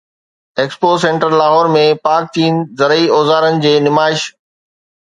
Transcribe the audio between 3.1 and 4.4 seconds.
اوزارن جي نمائش